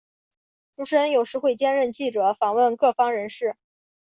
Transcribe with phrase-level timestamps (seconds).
[0.75, 3.55] 主持人有时会兼任记者访问各方人士。